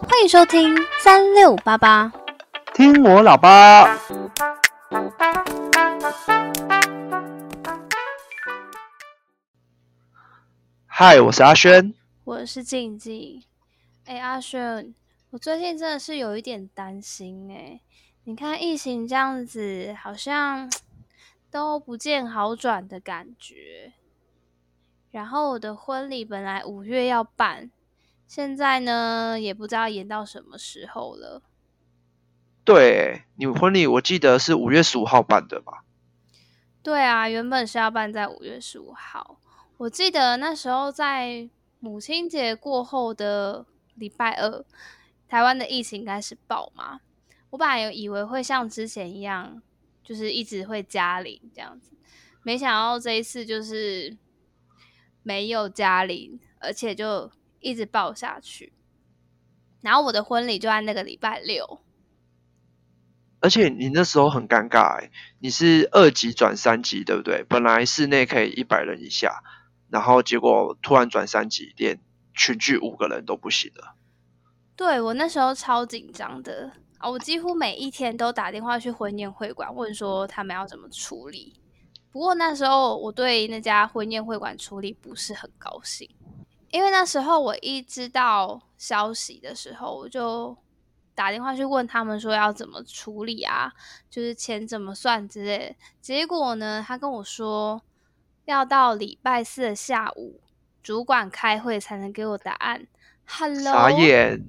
[0.00, 2.12] 欢迎收听三六八八，
[2.72, 3.98] 听我老爸。
[10.86, 11.92] 嗨，我是阿轩，
[12.24, 13.42] 我是静静。
[14.04, 14.94] 哎，阿轩，
[15.30, 17.80] 我最近真的是有一点担心哎。
[18.24, 20.70] 你看疫情这样子，好像
[21.50, 23.92] 都不见好转的感觉。
[25.10, 27.70] 然后我的婚礼本来五月要办，
[28.28, 31.42] 现在呢也不知道延到什么时候了。
[32.62, 35.84] 对你婚礼，我记得是五月十五号办的吧？
[36.82, 39.40] 对啊，原本是要办在五月十五号。
[39.78, 41.48] 我记得那时候在
[41.80, 43.64] 母亲节过后的
[43.94, 44.64] 礼拜二，
[45.26, 47.00] 台湾的疫情开始爆嘛。
[47.50, 49.62] 我本来有以为会像之前一样，
[50.04, 51.92] 就是一直会加零这样子，
[52.42, 54.14] 没想到这一次就是
[55.22, 57.30] 没有加零，而且就
[57.60, 58.72] 一直爆下去。
[59.80, 61.80] 然后我的婚礼就在那个礼拜六，
[63.40, 67.44] 而且你那时候很尴尬哎，你是二级转三级对不对？
[67.48, 69.42] 本来室内可以一百人以下，
[69.88, 72.00] 然后结果突然转三级，连
[72.34, 73.94] 群聚五个人都不行了。
[74.74, 76.72] 对我那时候超紧张的。
[76.98, 81.54] 啊，我几乎每一天都打电话去婚宴会馆问说他们要怎么处理。
[82.10, 86.10] 不过那时候我对那家婚宴会馆处理不是很高兴，
[86.70, 90.56] 因为那时候我一知道消息的时候，我就
[91.14, 93.72] 打电话去问他们说要怎么处理啊，
[94.10, 95.76] 就是钱怎么算之类。
[96.00, 97.82] 结果呢，他跟我说
[98.44, 100.40] 要到礼拜四的下午
[100.82, 102.86] 主管开会才能给我答案。
[103.26, 104.44] Hello，傻眼。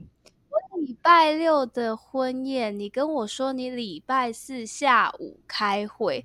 [0.86, 6.24] 礼拜六的婚宴，你跟我说你礼拜四下午开会，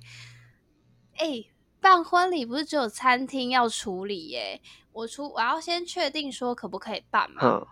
[1.17, 1.43] 哎，
[1.85, 4.59] 办婚礼不是只有餐厅要处理耶？
[4.91, 7.67] 我出我要先确定说可不可以办嘛，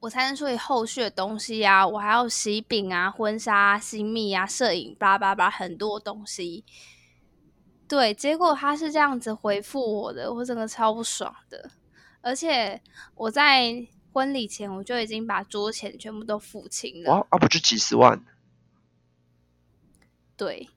[0.00, 6.66] 我才能处理后续的东西啊，我还要喜饼啊、婚纱、新密啊、摄影，叭叭叭，很多东西。
[7.88, 11.70] 对，结果他是这样子回复我的，我整个超不爽的，
[12.20, 12.82] 而且
[13.14, 13.88] 我在。
[14.10, 17.12] 婚礼前我就已经把桌钱全部都付清了。
[17.12, 18.24] 哇，啊不就几十万？
[20.36, 20.68] 对。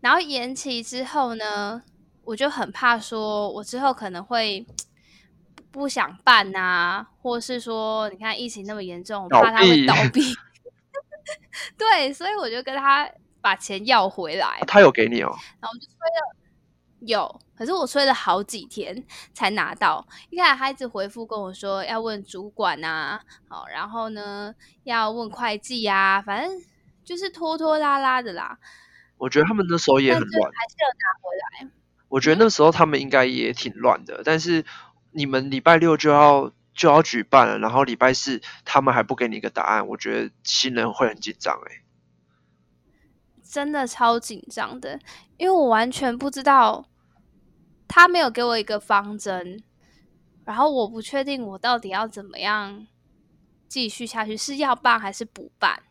[0.00, 1.82] 然后延期之后呢，
[2.24, 4.66] 我就很怕说，我之后可能会
[5.70, 10.34] 不想办啊，或是说，你看疫情那么严重，我怕他会倒闭。
[11.76, 13.08] 对，所以我就跟他
[13.40, 14.60] 把钱要回来。
[14.66, 15.28] 他有给你哦。
[15.60, 16.36] 然后我就催了。
[17.00, 20.06] 有，可是我催了好几天才拿到。
[20.28, 26.60] 一开始他一直回复跟我说要问主管啊，好，然后呢要问会计呀，反正
[27.04, 28.58] 就是拖拖拉拉的啦。
[29.20, 31.70] 我觉得他们那时候也很乱，还是要拿回来。
[32.08, 34.64] 我觉得那时候他们应该也挺乱的，但是
[35.12, 41.84] 你们礼拜六就要就要举办了，然后礼拜四他们还不给你一个答案，我觉得新人会很紧张哎。
[43.44, 44.98] 真的超紧张的，
[45.36, 46.86] 因为我完全不知道。
[47.92, 49.64] 他没有给我一个方针，
[50.44, 52.86] 然后我不确定我到底要怎么样
[53.66, 55.82] 继续下去，是要办还是不办。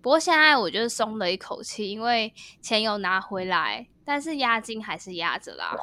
[0.00, 5.76] 不过现在我就是松了一口气，因为钱有拿回来，但是押金还是压着啦。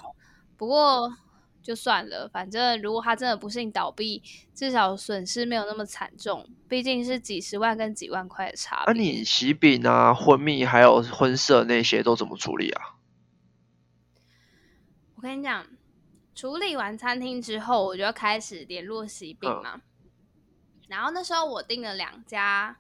[0.58, 1.14] 不过
[1.62, 4.24] 就算了，反正如果他真的不幸倒闭，
[4.54, 8.94] 至少损失没有那么惨重，毕竟是几十万跟几万块的差别。
[8.94, 12.96] 那你喜饼啊、婚蜜还有婚摄那些都怎么处理啊？
[15.16, 15.66] 我跟你讲，
[16.36, 19.82] 处理完餐厅之后，我就开始联络喜饼嘛。
[20.88, 22.78] 然后那时候我订了两家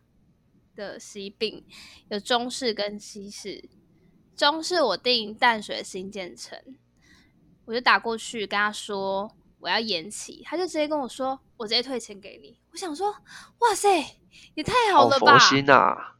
[0.75, 1.65] 的喜饼，
[2.09, 3.69] 有中式跟西式。
[4.35, 6.59] 中式我订淡水新建成，
[7.65, 12.59] 我就打过去跟他说我要延期，他就直接跟我说我直接退钱给你。
[12.71, 13.09] 我想说，
[13.59, 14.17] 哇塞，
[14.53, 15.39] 也太好了吧！
[15.39, 16.15] 佛心啊！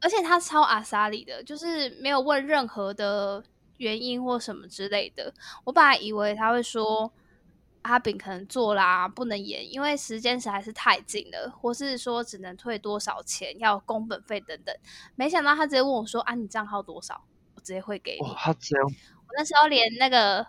[0.00, 3.44] 而且他超阿萨里的，就是没有问任何的。
[3.78, 7.12] 原因或什么之类的，我本来以为他会说
[7.82, 14.74] 阿炳可能做啦，不能延，因为时间实在是太近了，或是说只能退多少钱，要工本费等等。
[15.14, 18.34] 没想到他直接问我说：“啊，你账号多少？”我直接会给你。
[18.36, 20.46] 他这样，我那时候连那个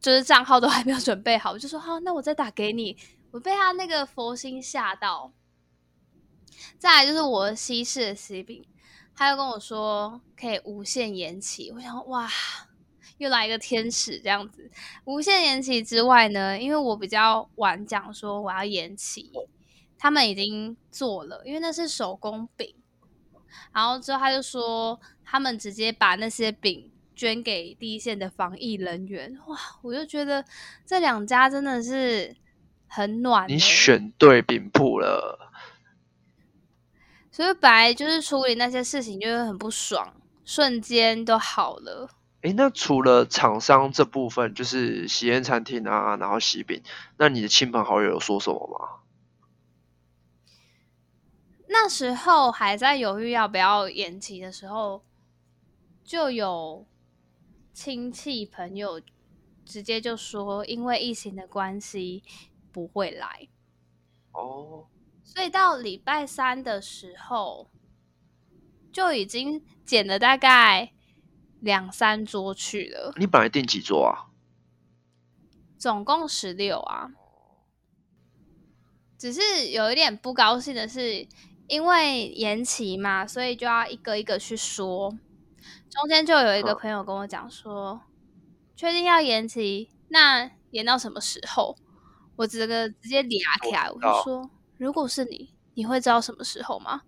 [0.00, 2.96] 就是账号都还没有准备好，我就说：“好，那我再打给你。”
[3.32, 5.32] 我被他那个佛心吓到。
[6.78, 8.64] 再来就是我西式的喜饼。
[9.16, 12.28] 他又跟我说可以无限延期，我想哇，
[13.18, 14.70] 又来一个天使这样子。
[15.04, 19.30] 无限延期之外呢，因为我比较晚讲说我要延期，
[19.98, 22.74] 他们已经做了，因为那是手工饼。
[23.72, 29.36] 然后之后他就说他们直接把那些饼捐给第一线的防疫人员。
[29.46, 30.44] 哇，我就觉得
[30.84, 32.34] 这两家真的是
[32.88, 35.52] 很暖、你选对饼铺了，
[37.30, 40.14] 所以本来就是处理那些事情就会很不爽，
[40.44, 42.08] 瞬间都好了。
[42.44, 46.82] 诶，那除了厂商这部分，就是喜宴餐厅啊，然后喜饼，
[47.16, 49.00] 那你的亲朋好友有说什么吗？
[51.68, 55.02] 那时候还在犹豫要不要延期的时候，
[56.04, 56.86] 就有
[57.72, 59.00] 亲戚朋友
[59.64, 62.22] 直接就说，因为疫情的关系
[62.70, 63.48] 不会来。
[64.32, 64.84] 哦，
[65.22, 67.70] 所以到礼拜三的时候，
[68.92, 70.92] 就已经减了大概。
[71.64, 74.28] 两三桌去了，你本来订几桌啊？
[75.78, 77.10] 总共十六啊。
[79.16, 81.26] 只是有一点不高兴的是，
[81.66, 85.18] 因为延期嘛，所以就要一个一个去说。
[85.88, 88.02] 中间就有一个朋友跟我讲说，
[88.76, 91.78] 确定要延期，那延到什么时候？
[92.36, 97.02] 我这个直接嗲起来，我就说，如果是你，你会知道什么时候吗？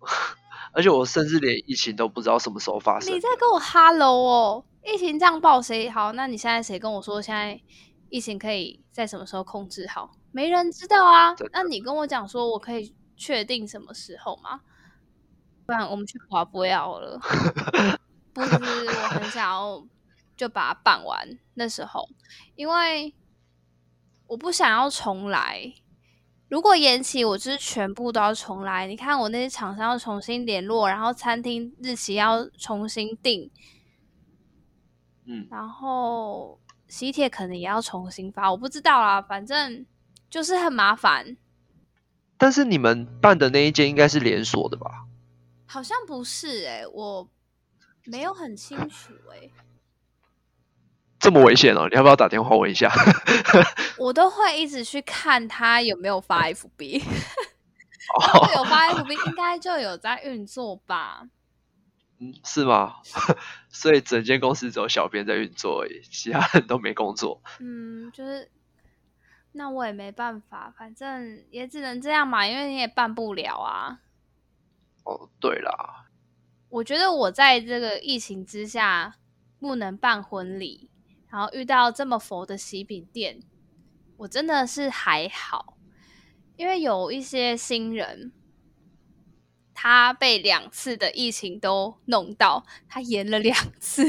[0.72, 3.14] 而且我甚至连疫情都不知道什么时候发生。
[3.14, 4.64] 你在跟我 hello 哦？
[4.84, 6.12] 疫情这样报谁好？
[6.12, 7.60] 那你现在谁跟我说现在
[8.08, 10.10] 疫情可以在什么时候控制好？
[10.32, 11.34] 没人知道啊。
[11.52, 14.60] 那你跟我讲说我可以确定什么时候吗？
[15.66, 17.20] 不然我们去华博要了。
[18.32, 19.84] 不是，我很想要
[20.36, 22.08] 就把它办完那时候，
[22.54, 23.14] 因为
[24.26, 25.72] 我不想要重来。
[26.48, 28.86] 如果延期，我就是全部都要重来。
[28.86, 33.50] 你看，我那些厂商要重新联络，然后餐厅日期要重新定，
[35.26, 36.58] 嗯，然后
[36.88, 39.84] 喜帖可能也要重新发，我不知道啦，反正
[40.30, 41.36] 就是很麻烦。
[42.38, 45.04] 但是你们办的那一间应该是连锁的吧？
[45.66, 47.28] 好像不是诶，我
[48.06, 49.50] 没有很清楚诶。
[51.28, 51.86] 这么危险哦！
[51.90, 52.90] 你要不要打电话问一下？
[53.98, 57.02] 我都会一直去看他有没有发 FB，
[58.56, 61.28] 有发 FB 应该就有在运作吧？
[62.18, 62.94] 嗯，是吗？
[63.68, 67.42] 所以整间公司只有小编在运作而已，其他人都没工作。
[67.60, 68.50] 嗯，就是
[69.52, 73.98] 那我也没办法，反正也只能这样嘛，因为你也办不了啊。
[75.04, 76.06] 哦，对啦，
[76.70, 79.16] 我觉得我在这个疫情之下
[79.60, 80.88] 不能办婚礼。
[81.30, 83.40] 然后遇到这么佛的喜饼店，
[84.16, 85.76] 我真的是还好，
[86.56, 88.32] 因为有一些新人，
[89.74, 94.04] 他被两次的疫情都弄到，他延了两次。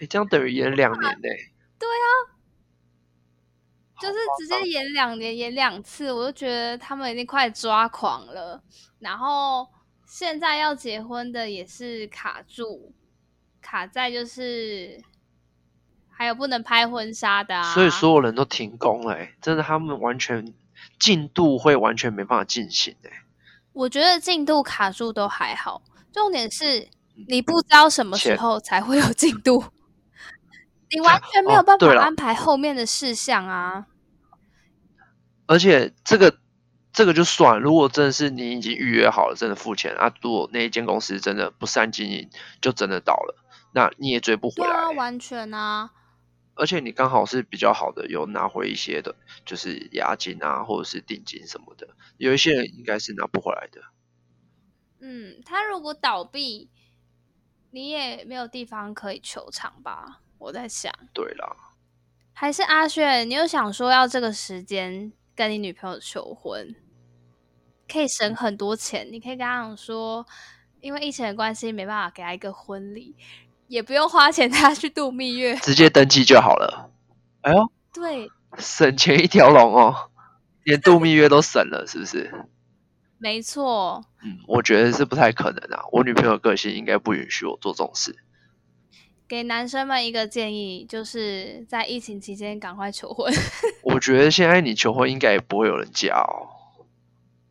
[0.00, 1.28] 你这样等于延两年呢？
[1.80, 2.06] 对啊，
[4.00, 8.62] 就是直接延两年，延两次，我就觉得他们已经快抓狂了。
[9.00, 9.68] 然后
[10.06, 12.94] 现在要结婚的也是卡住，
[13.60, 15.02] 卡在就是。
[16.18, 17.72] 还有不能拍婚纱的啊！
[17.74, 20.52] 所以所有人都停工了，真的，他们完全
[20.98, 23.22] 进度会完全没办法进行哎。
[23.72, 25.80] 我觉得进度卡住都还好，
[26.12, 26.88] 重点是
[27.28, 29.62] 你不知道什么时候才会有进度，
[30.90, 33.86] 你完全没有办法安排后面的事项啊。
[35.46, 36.36] 而且这个
[36.92, 42.28] 这个就算，如果真的是你已经预约好了，真的付钱啊，如果那一间公司真的不善经营，
[42.60, 43.36] 就真的倒了，
[43.72, 45.90] 那你也追不回来，完全啊。
[46.58, 49.14] 而且你刚好是比较好的，有拿回一些的，
[49.46, 51.88] 就是押金啊，或者是定金什么的。
[52.16, 53.80] 有一些人应该是拿不回来的。
[55.00, 56.68] 嗯，他如果倒闭，
[57.70, 60.20] 你也没有地方可以求偿吧？
[60.38, 60.92] 我在想。
[61.14, 61.56] 对啦。
[62.32, 66.74] 还是阿炫，你有想说要这个时间跟你女朋友求婚，
[67.86, 69.08] 可以省很多钱。
[69.10, 70.26] 你可以跟他讲说，
[70.80, 73.16] 因为疫情的关系，没办法给他一个婚礼。
[73.68, 76.90] 也不用花钱， 他去度蜜月，直接登记就好了。
[77.42, 80.10] 哎呦，对，省钱一条龙哦，
[80.64, 82.32] 连度蜜月都省了，是不是？
[83.18, 84.04] 没错。
[84.24, 85.84] 嗯，我觉得是不太可能啊。
[85.92, 88.16] 我女朋友个性应该不允许我做这种事。
[89.28, 93.32] 给男生们一个建议，就是在疫情期间赶快求婚。
[93.82, 96.48] 我觉得现在你求婚应该也不会有人嫁哦。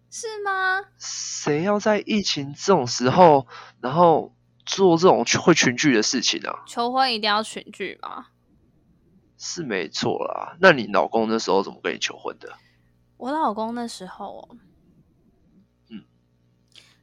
[0.09, 0.81] 是吗？
[0.97, 3.45] 谁要在疫情这种时候，
[3.79, 4.33] 然后？
[4.67, 6.63] 做这种会群聚的事情啊？
[6.67, 8.27] 求婚一定要群聚吗？
[9.39, 10.57] 是没错啦。
[10.59, 12.57] 那你老公那时候怎么跟你求婚的？
[13.15, 14.49] 我老公那时候，
[15.89, 16.03] 嗯，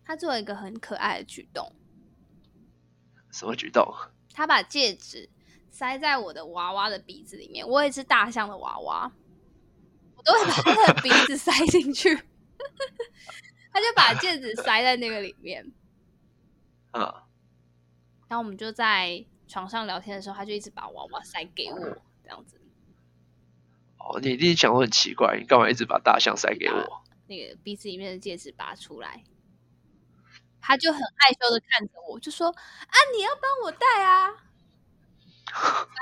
[0.05, 1.73] 他做了一个很可爱的举动。
[3.33, 3.93] 什么举动？
[4.33, 5.31] 他把戒指
[5.71, 7.67] 塞在我的娃娃的鼻子里面。
[7.67, 9.11] 我也是大象的娃娃，
[10.17, 12.15] 我都会把他的鼻子塞进去。
[13.73, 15.73] 他就把戒指塞在那个里面。
[16.91, 17.24] 啊。
[18.35, 21.79] 然后我们就在床上聊天的时候，他就一直把娃娃塞给我，
[22.25, 22.61] 这样子。
[23.97, 27.05] 哦，你一定想说很奇怪，你干嘛一直把大象塞给我？
[27.29, 29.23] 那个鼻子里面的戒指拔出来，
[30.61, 34.31] 他就很害羞的看着我，就说：“啊，你要帮我戴啊。”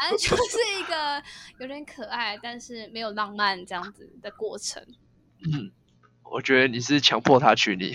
[0.00, 1.22] 反正就是一个
[1.58, 4.82] 有点可爱，但是没有浪漫这样子的过程。
[5.44, 5.70] 嗯，
[6.22, 7.94] 我觉得你是强迫他娶你。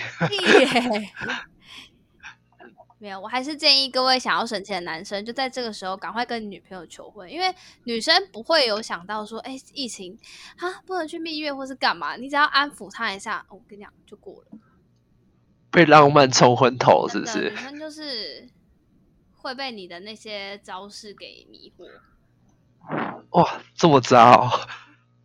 [2.99, 10.17] 没有，我还是建议各位想要省钱的男生，就在这个时候赶快跟你女朋友求婚，因为女生不会有想到说，哎，疫情
[10.57, 14.57] 啊，不能去蜜月或是干嘛，你只要安抚她一下，我跟你讲就过了。
[15.69, 17.51] 被浪漫冲昏头是不是？
[17.51, 18.49] 女生就是
[19.31, 21.85] 会被你的那些招式给迷惑。
[23.29, 24.49] 哇，这么渣哦！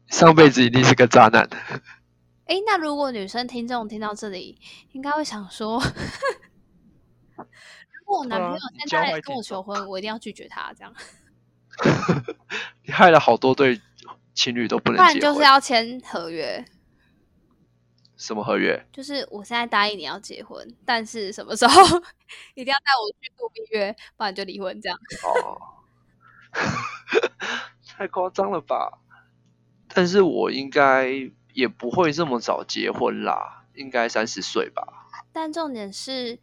[0.09, 1.49] 上辈子一定是个渣男。
[2.45, 4.61] 哎，那如果女生听众听到这里，
[4.93, 5.83] 应该会想说。
[7.99, 10.73] 如果我男朋友现在跟我求婚，我一定要拒绝他。
[10.75, 10.95] 这样，
[12.85, 13.81] 你害了好多对
[14.35, 14.97] 情侣都不能。
[14.97, 16.65] 不然就是要签合约。
[18.17, 18.87] 什么合约？
[18.93, 21.83] 就是我现在答应你要结婚，但是什么时候
[22.55, 24.81] 一定要带我去度蜜月，不然就离婚。
[24.81, 24.99] 这样。
[25.25, 25.59] 哦，
[27.87, 28.99] 太夸张了吧？
[29.89, 31.09] 但是我应该
[31.53, 35.09] 也不会这么早结婚啦，应该三十岁吧。
[35.33, 36.39] 但重点是。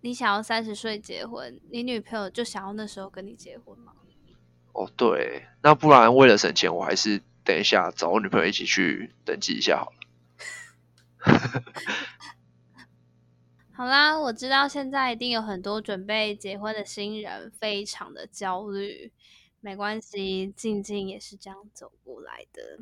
[0.00, 3.92] 你想要三十岁结婚，你女朋友就想要那时候跟你结婚吗？
[4.72, 9.96] 哦，对，那不然为了省钱，我还是等一下找我女朋友一起去登记一下好了。
[13.72, 19.12] 好啦，我知道现在一定有很多准备结婚的新人非常的焦虑，
[19.60, 22.78] 没关系，静静也是这样走过来的，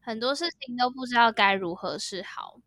[0.00, 2.60] 很多事情都不知道该如何是好。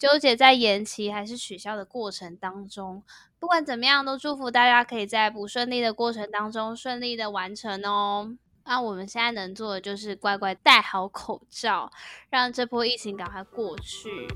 [0.00, 3.02] 纠结在延期还是取消的过程当中，
[3.38, 8.34] 不管怎么样，都祝福大家可以在不顺利的过程当中顺利的完成哦。
[8.64, 11.92] 那我们现在能做的就是乖乖戴好口罩，
[12.30, 14.26] 让这波疫情赶快过去。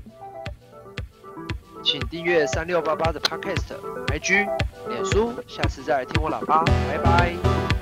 [1.83, 3.75] 请订阅三六八八的 Podcast、
[4.07, 4.47] IG、
[4.87, 7.74] 脸书，下次再来听我喇叭，拜拜。